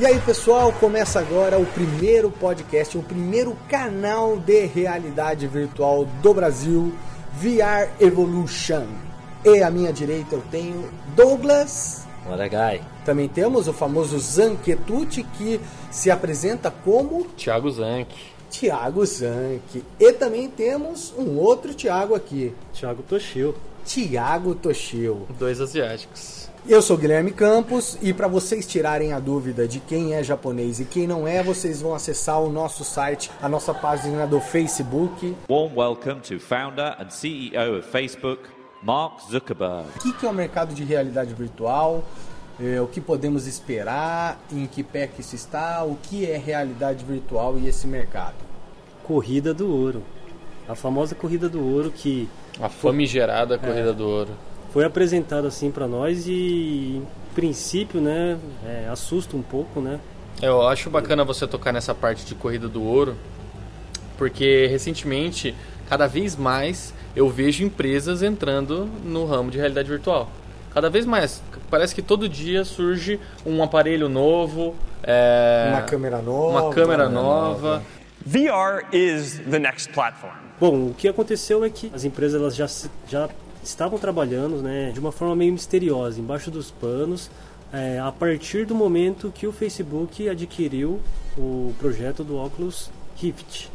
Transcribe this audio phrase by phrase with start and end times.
[0.00, 6.32] E aí, pessoal, começa agora o primeiro podcast, o primeiro canal de realidade virtual do
[6.32, 6.94] Brasil,
[7.32, 8.86] VR Evolution.
[9.44, 12.06] E à minha direita eu tenho Douglas.
[12.24, 12.80] What a guy.
[13.04, 15.60] Também temos o famoso Zanquetucci, que
[15.90, 18.14] se apresenta como Thiago Zanck.
[18.52, 19.82] Thiago Zanck.
[19.98, 23.52] E também temos um outro Thiago aqui, Thiago Toshio.
[23.84, 25.26] Thiago Toshio.
[25.36, 26.37] Dois asiáticos.
[26.70, 30.84] Eu sou Guilherme Campos e para vocês tirarem a dúvida de quem é japonês e
[30.84, 35.34] quem não é, vocês vão acessar o nosso site, a nossa página do Facebook.
[35.48, 38.42] Warm welcome to founder and CEO of Facebook,
[38.82, 39.88] Mark Zuckerberg.
[39.96, 42.04] O que, é o mercado de realidade virtual?
[42.60, 44.38] É, o que podemos esperar?
[44.52, 45.82] Em que pé que isso está?
[45.84, 48.36] O que é realidade virtual e esse mercado?
[49.04, 50.02] Corrida do Ouro.
[50.68, 52.28] A famosa Corrida do Ouro que
[52.60, 54.32] A famigerada Corrida do Ouro.
[54.72, 59.98] Foi apresentada assim para nós e, em princípio, né, é, assusta um pouco, né?
[60.40, 63.16] Eu acho bacana você tocar nessa parte de Corrida do Ouro,
[64.16, 65.54] porque recentemente,
[65.88, 70.28] cada vez mais, eu vejo empresas entrando no ramo de realidade virtual.
[70.72, 71.42] Cada vez mais.
[71.70, 76.62] Parece que todo dia surge um aparelho novo, é, Uma câmera nova.
[76.62, 77.82] uma câmera nova.
[78.24, 80.34] VR is the next platform.
[80.60, 82.66] Bom, o que aconteceu é que as empresas elas já,
[83.08, 83.28] já
[83.68, 87.30] estavam trabalhando né, de uma forma meio misteriosa, embaixo dos panos,
[87.72, 91.00] é, a partir do momento que o Facebook adquiriu
[91.36, 93.70] o projeto do Oculus Rift,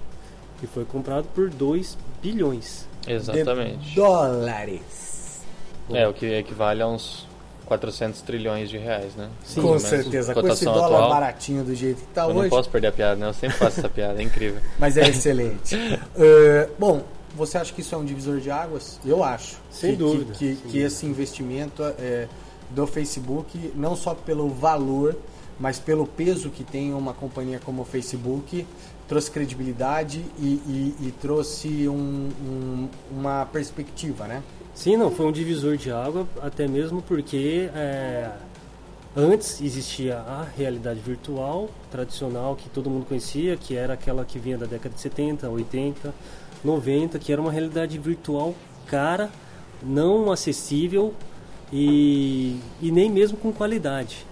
[0.59, 2.87] que foi comprado por 2 bilhões.
[3.07, 3.89] Exatamente.
[3.89, 5.43] De dólares.
[5.91, 7.27] É, o que equivale a uns
[7.65, 9.29] 400 trilhões de reais, né?
[9.53, 9.83] Com ou menos.
[9.83, 10.33] certeza.
[10.33, 11.09] Com esse dólar atual.
[11.09, 12.39] baratinho do jeito que está Eu hoje.
[12.39, 13.27] não posso perder a piada, né?
[13.27, 14.61] Eu sempre faço essa piada, é incrível.
[14.79, 15.75] Mas é excelente.
[16.15, 17.03] É, bom,
[17.35, 18.99] você acha que isso é um divisor de águas?
[19.05, 19.57] Eu acho.
[19.71, 22.27] Sem que, dúvida, Que, que, que esse investimento é,
[22.69, 25.15] do Facebook, não só pelo valor,
[25.59, 28.65] mas pelo peso que tem uma companhia como o Facebook,
[29.07, 34.41] trouxe credibilidade e, e- e trouxe um- um- uma perspectiva, né?
[34.73, 38.31] Sim, não, foi um divisor de água, até mesmo porque é,
[39.15, 44.57] antes existia a realidade virtual tradicional que todo mundo conhecia, que era aquela que vinha
[44.57, 46.11] da década de 70, 80,
[46.63, 48.53] 90, que era uma realidade virtual
[48.87, 49.29] cara,
[49.81, 51.13] não acessível
[51.71, 54.25] e, e nem mesmo com qualidade.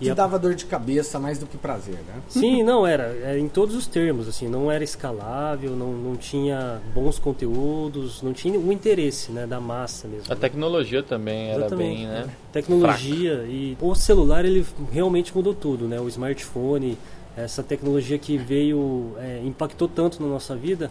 [0.00, 2.14] E Que a- dava dor de cabeça mais do que prazer, né?
[2.28, 6.80] Sim, não era, era em todos os termos, assim, não era escalável, não, não tinha
[6.92, 10.32] bons conteúdos, não tinha o interesse, né, da massa mesmo.
[10.32, 12.28] A tecnologia também era Exatamente, bem, né?
[12.52, 16.00] Tecnologia e o celular ele realmente mudou tudo, né?
[16.00, 16.98] O smartphone,
[17.36, 20.90] essa tecnologia que veio é, impactou tanto na nossa vida,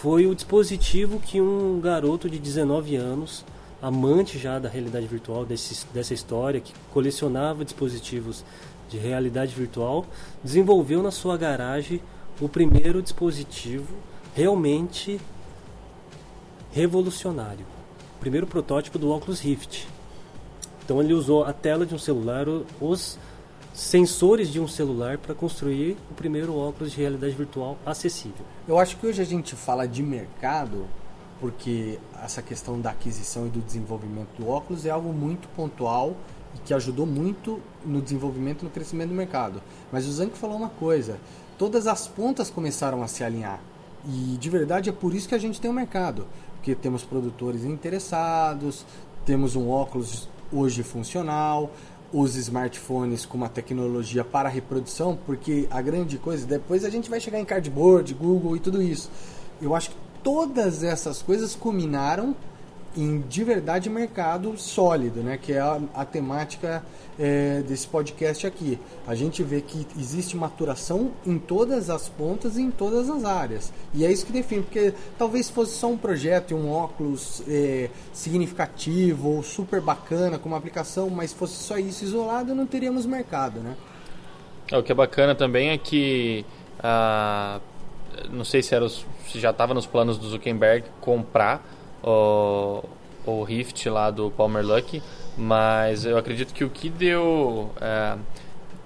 [0.00, 3.44] foi o dispositivo que um garoto de 19 anos,
[3.82, 8.42] amante já da realidade virtual, desse, dessa história, que colecionava dispositivos
[8.88, 10.06] de realidade virtual,
[10.42, 12.00] desenvolveu na sua garagem
[12.40, 13.94] o primeiro dispositivo
[14.34, 15.20] realmente
[16.72, 17.66] revolucionário.
[18.16, 19.86] O primeiro protótipo do Oculus Rift.
[20.82, 22.46] Então ele usou a tela de um celular,
[22.80, 23.18] os
[23.72, 28.44] sensores de um celular para construir o primeiro óculos de realidade virtual acessível.
[28.66, 30.86] Eu acho que hoje a gente fala de mercado
[31.40, 36.14] porque essa questão da aquisição e do desenvolvimento do óculos é algo muito pontual
[36.54, 39.62] e que ajudou muito no desenvolvimento e no crescimento do mercado.
[39.90, 41.18] Mas o Zank falou uma coisa:
[41.56, 43.60] todas as pontas começaram a se alinhar.
[44.06, 46.26] E de verdade é por isso que a gente tem um mercado.
[46.56, 48.84] Porque temos produtores interessados,
[49.24, 51.70] temos um óculos hoje funcional,
[52.12, 57.20] os smartphones com uma tecnologia para reprodução, porque a grande coisa, depois a gente vai
[57.20, 59.10] chegar em cardboard, Google e tudo isso.
[59.62, 62.34] Eu acho que todas essas coisas culminaram
[62.96, 65.38] em de verdade mercado sólido, né?
[65.40, 66.84] Que é a, a temática
[67.18, 68.78] é, desse podcast aqui.
[69.06, 73.72] A gente vê que existe maturação em todas as pontas e em todas as áreas.
[73.94, 77.90] E é isso que define, porque talvez fosse só um projeto e um óculos é,
[78.12, 83.76] significativo ou super bacana como aplicação, mas fosse só isso isolado, não teríamos mercado, né?
[84.70, 86.44] É, O que é bacana também é que
[86.82, 87.60] ah,
[88.30, 91.62] não sei se, era os- se já estava nos planos do Zuckerberg comprar
[92.02, 92.82] o,
[93.26, 95.02] o Rift lá do Palmer Luckey,
[95.36, 98.16] mas eu acredito que o que deu é,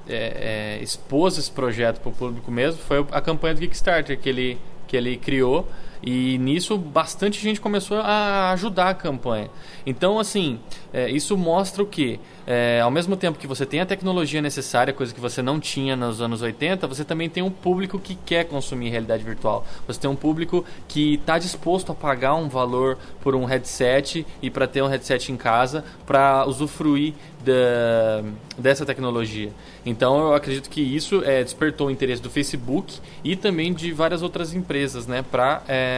[0.08, 4.28] é, é, expôs esse projeto para o público mesmo foi a campanha do Kickstarter que
[4.28, 5.66] ele que ele criou
[6.02, 9.50] e nisso bastante gente começou a ajudar a campanha.
[9.86, 10.58] Então assim
[10.92, 14.92] é, isso mostra o que é, ao mesmo tempo que você tem a tecnologia necessária,
[14.92, 18.44] coisa que você não tinha nos anos 80, você também tem um público que quer
[18.44, 19.66] consumir realidade virtual.
[19.86, 24.50] Você tem um público que está disposto a pagar um valor por um headset e
[24.50, 27.14] para ter um headset em casa para usufruir
[27.44, 28.24] da,
[28.58, 29.50] dessa tecnologia.
[29.84, 34.22] Então eu acredito que isso é, despertou o interesse do Facebook e também de várias
[34.22, 35.93] outras empresas, né, para é,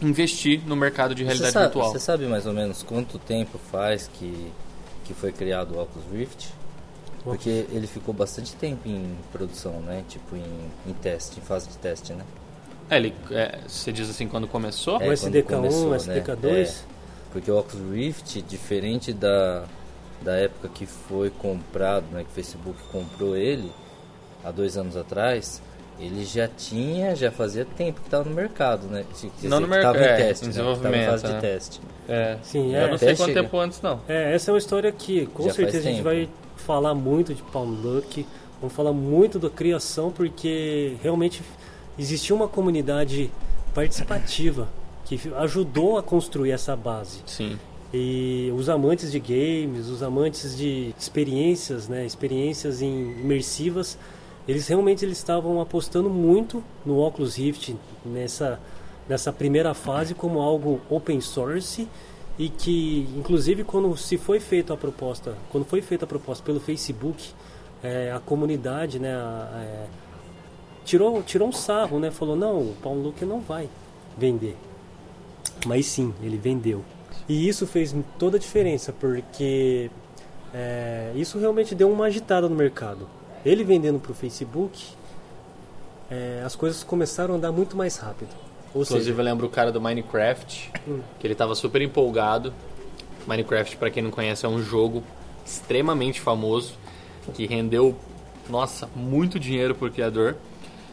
[0.00, 1.92] investir no mercado de realidade você sabe, virtual.
[1.92, 4.52] Você sabe mais ou menos quanto tempo faz que,
[5.04, 6.48] que foi criado o Oculus Rift?
[7.24, 10.04] Porque ele ficou bastante tempo em produção, né?
[10.08, 12.24] Tipo em, em teste, em fase de teste, né?
[12.88, 14.98] É, ele, é, você diz assim quando começou?
[14.98, 15.98] O É, quando SDK1, começou, o né?
[15.98, 16.46] SDK2.
[16.46, 16.74] É,
[17.32, 19.64] porque o Oculus Rift, diferente da,
[20.22, 23.70] da época que foi comprado, né, que o Facebook comprou ele,
[24.42, 25.60] há dois anos atrás,
[25.98, 29.04] ele já tinha, já fazia tempo que estava no mercado, né?
[29.42, 30.54] Não no mercado, em é, teste, em né?
[30.54, 31.34] Que tava em desenvolvimento, fase né?
[31.34, 31.80] de teste.
[32.08, 32.38] É.
[32.42, 32.90] Sim, Eu é.
[32.90, 33.42] não sei quanto chega.
[33.42, 34.00] tempo antes, não.
[34.08, 37.42] É, essa é uma história que com Já certeza a gente vai falar muito de
[37.42, 38.24] Palm Luck,
[38.60, 41.42] vamos falar muito da criação, porque realmente
[41.98, 43.30] existiu uma comunidade
[43.74, 44.68] participativa
[45.04, 47.22] que ajudou a construir essa base.
[47.26, 47.58] Sim.
[47.92, 53.98] E os amantes de games, os amantes de experiências, né, experiências imersivas,
[54.48, 58.58] eles realmente eles estavam apostando muito no Oculus Rift nessa
[59.08, 61.88] nessa primeira fase como algo open source
[62.38, 66.60] e que inclusive quando se foi feita a proposta, quando foi feita a proposta pelo
[66.60, 67.30] Facebook,
[67.82, 69.86] eh, a comunidade, né, a- é,
[70.84, 73.68] tirou tirou um sarro, né, falou não, o Paulo Luque não vai
[74.16, 74.56] vender.
[75.66, 76.84] Mas sim, ele vendeu.
[77.28, 79.90] E isso fez toda a diferença, porque
[80.54, 83.08] é, isso realmente deu uma agitada no mercado.
[83.44, 84.84] Ele vendendo para o Facebook,
[86.10, 88.30] é, as coisas começaram a andar muito mais rápido.
[88.74, 90.70] Ou Inclusive seja, eu lembro o cara do Minecraft,
[91.18, 92.52] que ele tava super empolgado.
[93.26, 95.02] Minecraft, pra quem não conhece, é um jogo
[95.44, 96.74] extremamente famoso,
[97.34, 97.96] que rendeu,
[98.48, 100.36] nossa, muito dinheiro pro criador.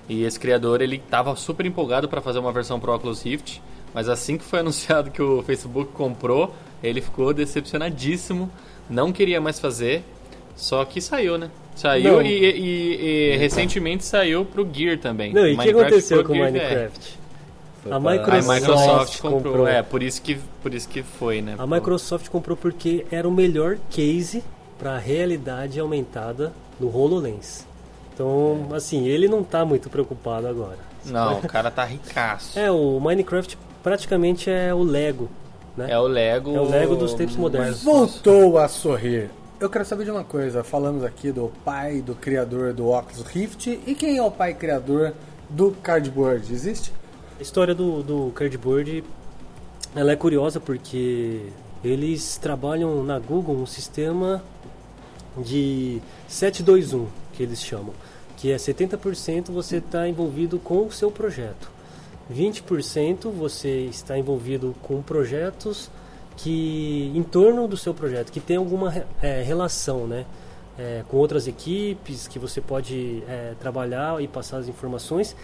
[0.08, 3.62] E esse criador, ele tava super empolgado para fazer uma versão pro Oculus Rift,
[3.94, 6.54] mas assim que foi anunciado que o Facebook comprou,
[6.84, 8.50] ele ficou decepcionadíssimo,
[8.90, 10.04] não queria mais fazer,
[10.56, 11.50] só que saiu, né?
[11.76, 15.34] Saiu e, e- e recentemente saiu pro Gear também.
[15.34, 16.38] não, e o que Minecraft aconteceu com o.
[16.38, 17.20] Minecraft?
[17.84, 19.42] Foi A Microsoft- A Microsoft comprou.
[19.44, 19.68] comprou.
[19.68, 21.56] É, por isso que, por isso que foi, né?
[21.58, 24.44] A Microsoft comprou porque era o melhor case
[24.80, 27.66] para realidade aumentada no HoloLens.
[28.14, 30.78] Então, assim, ele não tá muito preocupado agora.
[31.06, 32.58] Não, o cara tá ricaço.
[32.58, 35.30] É, o Minecraft praticamente é o Lego,
[35.78, 35.88] né?
[35.90, 36.56] É o Lego.
[36.56, 37.84] É o Lego dos tempos modernos.
[37.84, 39.30] Voltou a sorrir.
[39.66, 40.64] Eu quero saber de uma coisa.
[40.64, 43.80] Falamos aqui do pai do criador do Oculus Rift.
[43.88, 45.16] E quem é o pai criador
[45.50, 46.54] do Cardboard?
[46.54, 46.94] Existe?
[47.40, 49.04] A história do, do Cardboard
[49.96, 51.48] ela é curiosa porque
[51.84, 54.44] eles trabalham na Google um sistema
[55.36, 57.96] de 721, que eles chamam,
[58.38, 61.72] que é 70% você está envolvido com o seu projeto.
[62.32, 65.90] 20% você está envolvido com projetos
[66.38, 70.26] que em torno do seu projeto, que tem alguma eh, relação, né?
[70.78, 75.36] eh, com outras equipes que você pode eh, trabalhar e passar as informações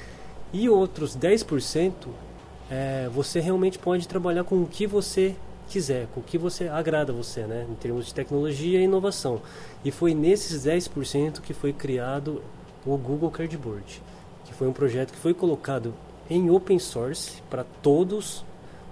[0.54, 1.94] e outros 10%
[2.70, 5.36] é, você realmente pode trabalhar com o que você
[5.68, 9.42] quiser, com o que você agrada você, né, em termos de tecnologia e inovação.
[9.84, 12.42] E foi nesses 10% que foi criado
[12.86, 14.02] o Google Cardboard,
[14.46, 15.94] que foi um projeto que foi colocado
[16.30, 18.46] em open source para todos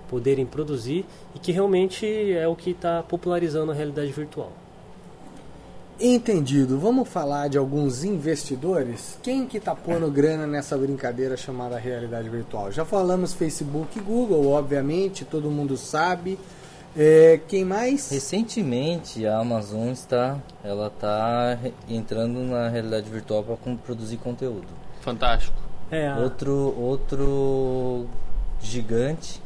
[0.09, 4.51] poderem produzir e que realmente é o que está popularizando a realidade virtual.
[6.01, 6.79] Entendido.
[6.79, 9.19] Vamos falar de alguns investidores?
[9.21, 12.71] Quem que tá pondo grana nessa brincadeira chamada realidade virtual?
[12.71, 16.39] Já falamos Facebook e Google, obviamente, todo mundo sabe.
[16.97, 18.09] É, quem mais?
[18.09, 24.68] Recentemente a Amazon está, ela está entrando na realidade virtual para produzir conteúdo.
[25.01, 25.57] Fantástico.
[25.92, 28.06] É, a- Outro outro
[28.61, 29.42] gigante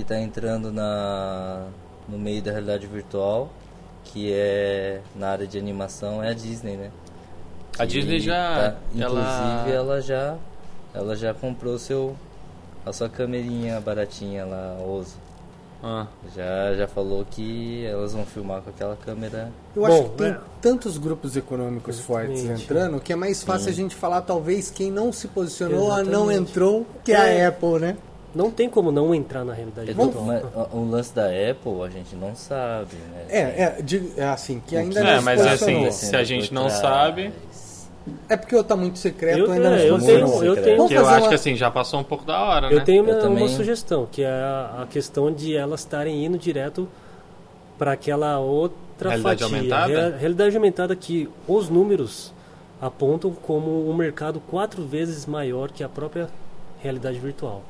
[0.00, 1.66] que está entrando na
[2.08, 3.50] no meio da realidade virtual,
[4.04, 6.90] que é na área de animação, é a Disney, né?
[7.78, 8.72] A Que Disney já.
[8.72, 9.94] tá- inclusive ela...
[9.94, 10.36] ela já
[10.92, 12.16] ela já comprou seu
[12.84, 15.16] a sua camerinha baratinha lá, Oso.
[15.82, 20.16] Ah, Já já falou que elas vão filmar com aquela câmera Eu acho Bom, que
[20.18, 20.40] tem é.
[20.60, 22.64] tantos grupos econômicos fortes Exatamente.
[22.64, 26.24] entrando que é mais fácil a gente falar, talvez, quem não se posicionou a não
[26.30, 26.50] Exatamente.
[26.50, 27.44] entrou, que é É.
[27.46, 27.96] a Apple, né?
[28.34, 30.24] Não tem como não entrar na realidade virtual.
[30.24, 33.24] Mas o- lance da Apple a gente não sabe, né?
[33.28, 36.24] É, é, de- é assim, que ainda que não É, se mas assim, se a
[36.24, 37.32] gente não sabe-
[38.28, 40.94] É porque eu tá muito secreto, Eu- ainda não é, eu tenho- eu tenho- que
[40.94, 42.74] eu acho uma- que assim, já passou um pouco da hora, né?
[42.74, 46.24] Eu tenho uma, Eu também- uma sugestão, que é a, a questão de elas estarem
[46.24, 46.88] indo direto
[47.78, 48.70] para aquela, ou-
[49.00, 49.56] outra Realidade fatia.
[49.56, 49.86] aumentada?
[49.92, 52.32] Rea- realidade aumentada que os números
[52.80, 56.28] apontam como um mercado quatro vezes maior que a própria
[56.82, 57.62] realidade virtual.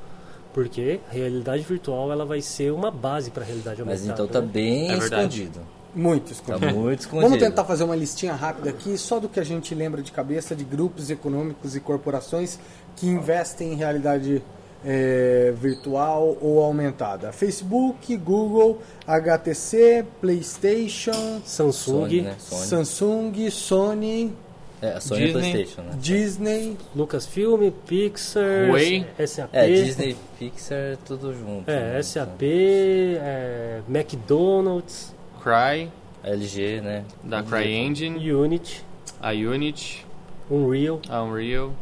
[0.53, 4.13] Porque a realidade virtual ela vai ser uma base para a realidade Mas aumentada.
[4.25, 4.51] então tá né?
[4.53, 5.61] bem É escondido.
[5.95, 6.75] Muito Tá escondido.
[6.75, 7.29] muito escondido.
[7.29, 10.55] Vamos tentar fazer uma listinha rápida aqui, só do que a gente lembra de cabeça
[10.55, 12.59] de grupos econômicos e corporações
[12.97, 14.41] que investem em realidade
[14.85, 17.33] é, virtual ou aumentada.
[17.33, 22.37] Facebook, Google, HTC, PlayStation, Samsung, Sony, né?
[22.39, 22.67] Sony.
[22.67, 24.33] Samsung, Sony,
[24.83, 25.29] É, a Sony Disney.
[25.29, 25.93] e PlayStation, né?
[26.01, 26.77] Disney.
[26.97, 29.07] Lucasfilm, Pixar, Huawei.
[29.27, 31.71] SAP, É, Disney Pixar, tudo junto.
[31.71, 32.03] é, né?
[32.03, 35.91] SAP, é, McDonald's, Cry,
[36.25, 37.05] LG, né?
[37.23, 38.85] da CryEngine, Unity,
[39.21, 40.07] a Unity,
[40.51, 41.73] Unreal, a Unreal.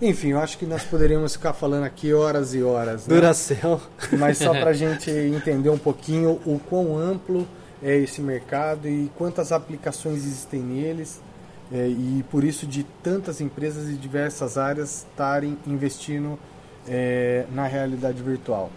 [0.00, 3.06] Enfim, eu acho que nós poderíamos ficar falando aqui horas e horas.
[3.06, 3.14] né?
[3.16, 3.80] Duracell.
[4.18, 7.46] Mas só para a gente entender um pouquinho o quão amplo
[7.82, 11.20] é esse mercado e quantas aplicações existem neles.
[11.72, 16.38] É, e por isso de tantas empresas de diversas áreas estarem investindo
[16.86, 18.70] é, na realidade virtual.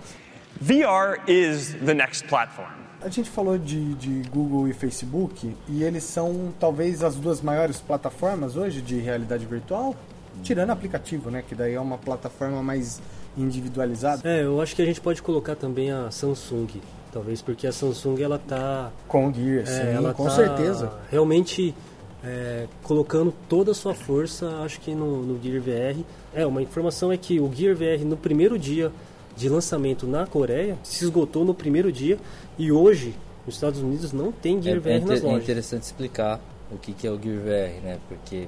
[0.60, 2.70] VR is the next platform.
[3.02, 7.82] A gente falou de, de Google e Facebook e eles são talvez as duas maiores
[7.82, 9.96] plataformas hoje de realidade virtual,
[10.44, 11.44] tirando aplicativo, né?
[11.48, 13.02] Que daí é uma plataforma mais
[13.36, 14.22] individualizada.
[14.24, 16.68] É, eu acho que a gente pode colocar também a Samsung,
[17.12, 20.94] talvez porque a Samsung ela tá, Com o Gear, é, sim, ela com tá certeza.
[21.10, 21.74] realmente
[22.24, 26.00] é, colocando toda a sua força, acho que no, no Gear VR.
[26.34, 28.92] É, uma informação é que o Gear VR no primeiro dia
[29.36, 32.18] de lançamento na Coreia se esgotou no primeiro dia
[32.60, 35.44] e hoje nos Estados Unidos não tem É, Gear é VR nas inter- é lojas.
[35.44, 36.40] interessante explicar
[36.72, 37.98] o que, que é o Gear VR, né?
[38.08, 38.48] Porque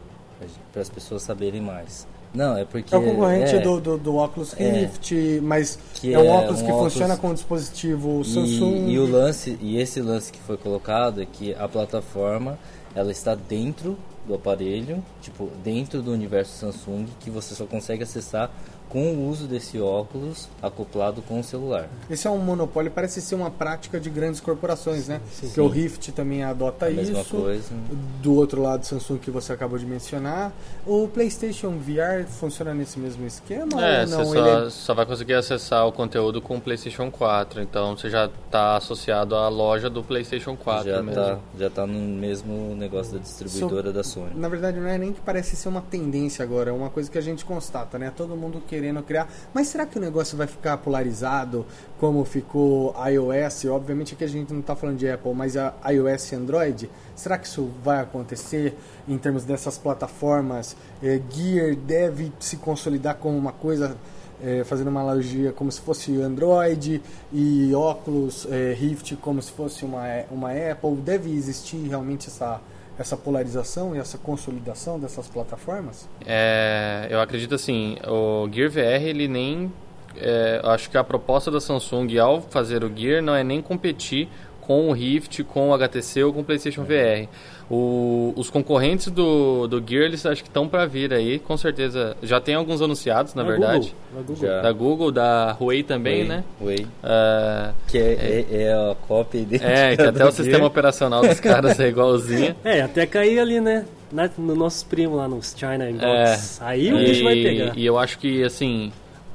[0.72, 2.06] para as pessoas saberem mais.
[2.34, 4.72] Não, é porque É o concorrente é, do, do, do Oculus É.
[4.72, 5.12] Rift,
[5.42, 8.88] mas Que é um é óculos um que óculos- funciona com o dispositivo e, Samsung.
[8.90, 12.58] e o lance e esse lance que foi colocado é que a plataforma
[12.96, 18.52] ela está dentro do aparelho, tipo dentro do universo Samsung, que você só consegue acessar
[18.90, 21.90] com o uso desse óculos acoplado com o celular.
[22.10, 25.20] Esse é um monopólio, parece ser uma prática de grandes corporações, né?
[25.42, 27.36] Porque o Rift também adota A mesma isso.
[27.36, 27.74] coisa.
[28.22, 30.54] Do outro lado, Samsung que você acabou de mencionar.
[30.86, 34.26] O PlayStation VR funciona nesse mesmo esquema É, ou não?
[34.26, 37.62] você Ele só, só vai conseguir acessar o conteúdo com o PlayStation 4.
[37.62, 41.20] Então você já está associado à loja do PlayStation 4 já mesmo.
[41.20, 44.32] tá, já tá no mesmo negócio da distribuidora da Sony.
[44.36, 47.18] Na verdade, não é nem que parece ser uma tendência agora, é uma coisa que
[47.18, 48.14] a gente constata, né?
[48.16, 49.30] Todo mundo querendo criar.
[49.54, 51.66] Mas será que o negócio vai ficar polarizado
[52.00, 53.66] como ficou iOS?
[53.66, 56.90] Obviamente que a gente não está falando de Apple, mas a iOS e Android.
[57.16, 58.76] Será que isso vai acontecer
[59.08, 60.76] em termos dessas plataformas?
[61.02, 63.96] É, Gear deve se consolidar como uma coisa.
[64.44, 69.86] é, fazendo uma analogia como se fosse Android e óculos é, Rift como se fosse
[69.86, 72.60] uma, uma Apple, deve existir realmente essa,
[72.98, 76.08] essa polarização e essa consolidação dessas plataformas?
[76.26, 79.72] É, eu acredito assim, o Gear VR ele nem
[80.16, 84.30] é, acho que a proposta da Samsung ao fazer o Gear não é nem competir
[84.66, 87.28] com o Rift, com o HTC ou com o PlayStation VR.
[87.70, 92.16] O- os concorrentes do, do Gear eles acho que estão para vir aí, com certeza.
[92.22, 93.94] Já tem alguns anunciados, na Da verdade.
[94.14, 94.62] Google, da Google.
[94.64, 96.44] Da Google, da Huawei também, Way, né?
[96.62, 100.58] Way, É, que é, é, é a cópia idêntica é, que até do o sistema
[100.58, 100.66] Gear.
[100.68, 102.56] operacional dos caras é igualzinho.
[102.64, 103.86] É, até cair ali, né?
[104.12, 106.62] Na, no nossos primos lá nos China Inbox.
[106.62, 106.66] É.
[106.66, 107.74] Aí o bicho vai pegar.
[107.78, 108.92] E eu acho que, assim,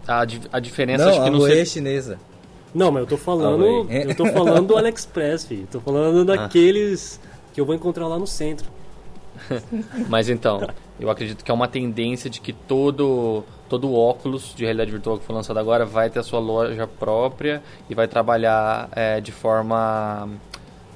[0.06, 2.18] a, a diferença acho Não, que a não Huawei sei- é chinesa.
[2.75, 3.63] Não, mas eu tô falando.
[3.63, 4.05] Huawei.
[4.11, 5.69] eu tô falando do AliExpress, filho.
[5.71, 7.21] Tô falando daqueles
[7.53, 8.69] que eu vou encontrar lá no centro.
[10.09, 10.61] Mas então,
[10.99, 15.25] eu acredito que é uma tendência de que todo todo óculos de realidade virtual que
[15.25, 20.29] foi lançado agora vai ter a sua loja própria e vai trabalhar é, de forma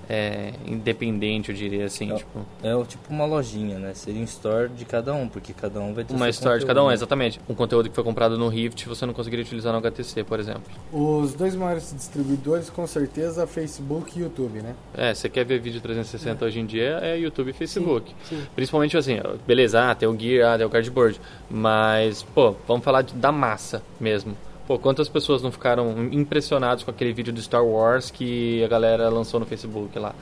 [0.09, 3.95] é, independente, eu diria assim, É, tipo, é o- tipo uma lojinha, né?
[3.95, 6.65] Seria um store de cada um, porque cada um vai ter uma seu história de
[6.65, 7.41] conteúdo, cada um, exatamente.
[7.49, 10.63] Um conteúdo que foi comprado no Rift você não conseguiria utilizar no HTC, por exemplo.
[10.93, 14.75] Os dois maiores distribuidores, com certeza, Facebook e YouTube, né?
[14.95, 18.15] É, você quer ver vídeo 360 hoje em dia, é YouTube e Facebook.
[18.29, 18.43] sim.
[18.55, 23.03] Principalmente assim, beleza, ah, tem o Gear, ah, tem o Cardboard, mas, pô, vamos falar
[23.03, 24.37] da massa mesmo.
[24.67, 29.09] Pô, quantas pessoas não ficaram impressionadas com aquele vídeo do Star Wars que a galera
[29.09, 30.15] lançou no Facebook lá?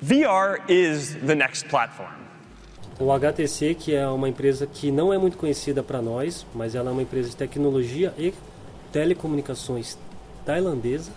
[0.00, 2.12] VR is the next platform.
[3.00, 6.90] O HTC, que é uma empresa que não é muito conhecida para nós, mas ela
[6.90, 8.32] é uma empresa de tecnologia e
[8.92, 9.98] telecomunicações
[10.44, 11.10] tailandesa.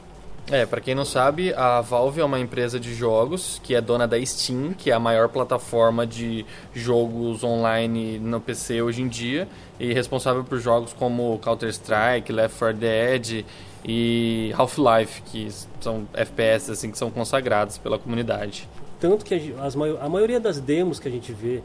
[0.49, 4.07] É, pra quem não sabe, a Valve é uma empresa de jogos que é dona
[4.07, 9.45] da Steam, que é a maior plataforma de jogos online no PC hoje em dia,
[9.77, 13.45] e responsável por jogos como Counter-Strike, Left 4 Dead
[13.83, 15.49] e Half-Life, que
[15.81, 18.69] são FPS assim que são consagrados pela comunidade.
[19.01, 21.61] tanto que as, a maioria das demos que a gente vê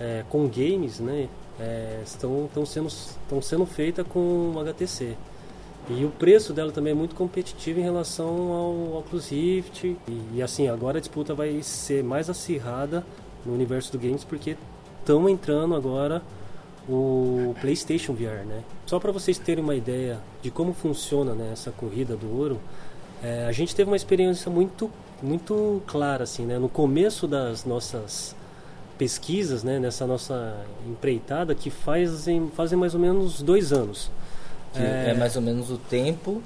[0.00, 5.16] é, com games, né, é, estão, estão sendo, estão sendo feitas com HTC.
[5.88, 9.84] E o preço dela também é muito competitivo em relação ao Oculus Rift.
[9.84, 9.98] E,
[10.34, 13.04] e, assim, agora a disputa vai ser mais acirrada
[13.44, 14.56] no universo do games porque
[15.00, 16.22] estão entrando agora
[16.88, 18.62] o PlayStation VR, né?
[18.86, 22.60] Só para vocês terem uma ideia de como funciona né, essa corrida do ouro,
[23.22, 24.90] é, a gente teve uma experiência muito,
[25.22, 26.58] muito clara, assim, né?
[26.58, 28.34] No começo das nossas
[28.98, 29.78] pesquisas, né?
[29.78, 34.10] Nessa nossa empreitada que fazem, fazem mais ou menos dois anos.
[34.72, 35.14] Que é...
[35.14, 36.42] mais ou menos o tempo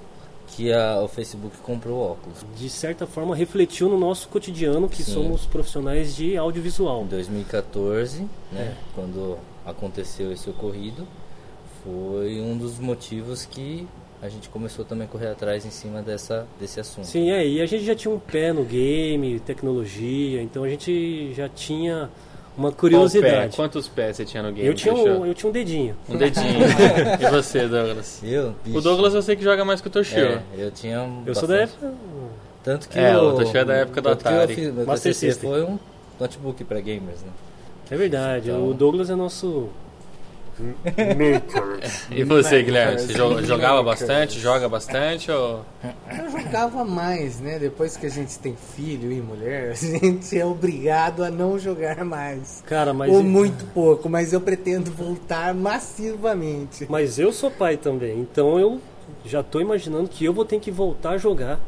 [0.48, 2.38] que a, o Facebook comprou o óculos.
[2.56, 5.12] De certa forma, refletiu no nosso cotidiano, que Sim.
[5.12, 7.02] somos profissionais de audiovisual.
[7.02, 11.06] Em 2014, né, quando aconteceu esse ocorrido,
[11.82, 13.86] foi um dos motivos que
[14.22, 17.06] a gente começou também a correr atrás em cima dessa, desse assunto.
[17.06, 21.32] Sim, é, e a gente já tinha um pé no game, tecnologia, então a gente
[21.34, 22.10] já tinha
[22.56, 22.78] uma Qual pé?
[22.80, 23.56] curiosidade.
[23.56, 24.66] Quantos pés você tinha no game?
[24.66, 25.96] Eu tinha, um, eu tinha um dedinho.
[26.08, 26.46] Um dedinho.
[27.20, 28.20] e você, Douglas?
[28.24, 30.18] Eu, bicho, O Douglas eu sei que joga mais que o Toshio.
[30.24, 31.94] é, eu tinha um Eu sou da bastante- época.
[32.64, 34.54] Tanto que É, o Toshio é da época do tanto que eu Atari.
[34.54, 35.50] fiz- Master System.
[35.50, 35.78] foi um
[36.18, 37.28] notebook para gamers, né?
[37.90, 39.68] É verdade, Então- o Douglas é nosso.
[42.10, 42.98] E você, Guilherme?
[43.00, 44.38] Você jo- jogava bastante?
[44.38, 45.30] Joga bastante?
[45.30, 45.60] Ou...
[46.10, 47.58] Eu jogava mais, né?
[47.58, 52.04] Depois que a gente tem filho e mulher, a gente é obrigado a não jogar
[52.04, 52.62] mais.
[52.66, 53.12] Cara, mas.
[53.12, 56.86] Ou muito pouco, mas eu pretendo voltar massivamente.
[56.88, 58.80] Mas eu sou pai também, então eu
[59.24, 61.58] já tô imaginando que eu vou ter que voltar a jogar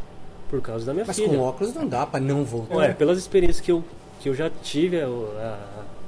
[0.49, 1.29] por causa da minha Mas filha.
[1.29, 2.77] com óculos não dá pra não voltar.
[2.77, 3.85] Ué, pelas experiências que eu,
[4.21, 5.59] que eu já tive, eu, a-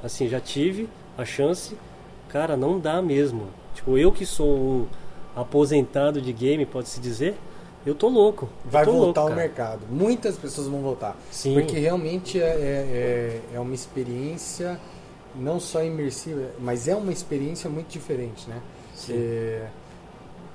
[0.02, 1.76] assim, já tive a chance,
[2.32, 3.48] cara, não dá mesmo.
[3.74, 4.86] Tipo, eu que sou um
[5.36, 7.36] aposentado de game, pode-se dizer,
[7.86, 8.48] eu tô louco.
[8.64, 9.40] Eu Vai tô voltar louco, ao cara.
[9.40, 9.80] mercado.
[9.90, 11.16] Muitas pessoas vão voltar.
[11.30, 11.54] Sim.
[11.54, 12.50] Porque realmente é, é,
[13.52, 14.78] é- é uma experiência
[15.34, 18.60] não só imersiva, mas é uma experiência muito diferente, né?
[19.08, 19.66] É,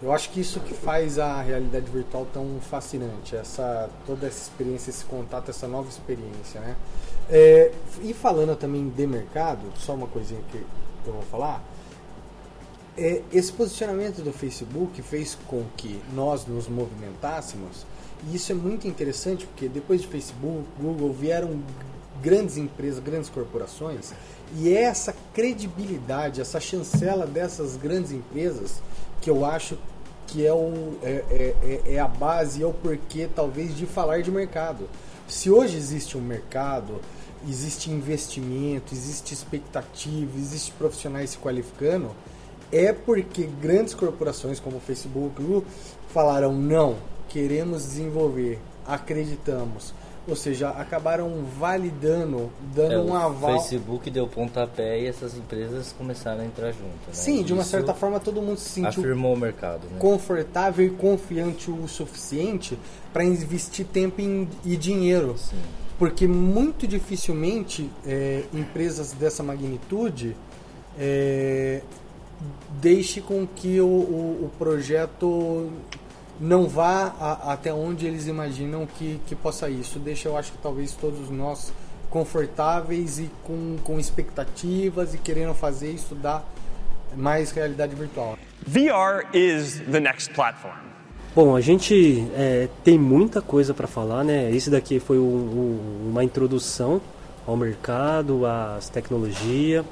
[0.03, 4.89] eu acho que isso que faz a realidade virtual tão fascinante, essa toda essa experiência,
[4.91, 6.75] esse contato, essa nova experiência, né?
[7.29, 7.71] É,
[8.03, 10.61] e falando também de mercado, só uma coisinha que
[11.07, 11.63] eu vou falar,
[12.97, 17.85] é, esse posicionamento do Facebook fez com que nós nos movimentássemos,
[18.29, 21.59] e isso é muito interessante porque depois de Facebook, Google vieram
[22.21, 24.13] grandes empresas, grandes corporações,
[24.57, 28.81] e é essa credibilidade, essa chancela dessas grandes empresas
[29.21, 29.77] que eu acho
[30.27, 31.55] que é, o, é, é-
[31.87, 34.87] é- é a base, é o porquê talvez de falar de mercado.
[35.27, 37.01] Se hoje existe um mercado,
[37.47, 42.11] existe investimento, existe expectativa, existe profissionais se qualificando,
[42.71, 45.63] é porque grandes corporações como o Facebook, Google,
[46.13, 46.95] falaram não,
[47.29, 49.93] queremos desenvolver, acreditamos.
[50.27, 53.51] Ou seja, acabaram validando, dando É, um o aval.
[53.59, 56.83] Facebook deu pontapé e essas empresas começaram a entrar junto.
[56.83, 57.13] Né?
[57.13, 59.83] Sim, de uma Isso certa forma todo mundo se sentiu afirmou o mercado.
[59.85, 59.99] Né?
[59.99, 62.75] confortável e confiante o suficiente
[63.13, 65.35] para investir tempo em- e dinheiro.
[65.37, 65.57] Sim.
[65.97, 70.35] Porque muito dificilmente é, empresas dessa magnitude
[70.99, 71.81] é,
[72.81, 75.71] deixe com que o, o- o projeto
[76.39, 79.79] não vá a- até onde eles imaginam que, que possa ir.
[79.79, 81.71] Isso deixa, eu acho que talvez todos nós
[82.09, 86.45] confortáveis e com, com expectativas e querendo fazer e estudar
[87.15, 88.37] mais realidade virtual.
[88.67, 90.94] VR is the next platform.
[91.35, 94.49] Bom, a gente é, tem muita coisa para falar, né?
[94.51, 97.01] Esse daqui foi um- um- uma introdução
[97.45, 99.85] ao mercado, às tecnologias.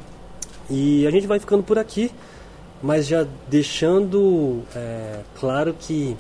[0.70, 2.10] E a gente vai ficando por aqui,
[2.82, 6.16] mas já deixando é, claro que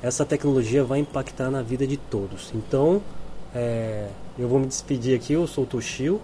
[0.00, 2.52] essa tecnologia vai impactar na vida de todos.
[2.54, 3.02] Então,
[3.52, 4.06] é,
[4.38, 6.20] eu vou me despedir aqui, eu sou o Toshio.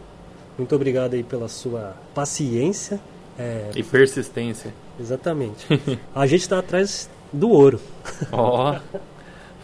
[0.57, 3.01] Muito obrigado aí pela sua paciência.
[3.37, 4.72] É, E persistência.
[5.01, 5.66] exatamente.
[6.14, 7.80] A gente está atrás do ouro.
[8.32, 8.76] Ó.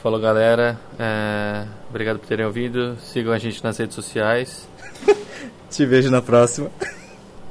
[0.03, 0.79] Falou, galera.
[0.99, 2.97] É, Obrigado por terem ouvido.
[3.01, 4.67] Sigam a gente nas redes sociais.
[5.71, 6.69] Te vejo na próxima.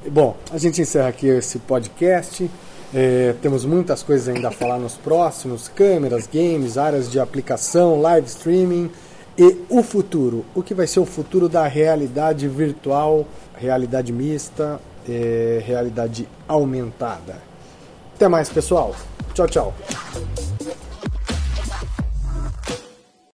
[0.05, 2.51] Bom, a gente encerra aqui esse podcast.
[2.93, 8.27] É, temos muitas coisas ainda a falar nos próximos: câmeras, games, áreas de aplicação, live
[8.27, 8.91] streaming
[9.37, 10.45] e o futuro.
[10.53, 17.37] O que vai ser o futuro da realidade virtual, realidade mista, é, realidade aumentada.
[18.13, 18.93] Até mais, pessoal.
[19.33, 19.73] Tchau, tchau.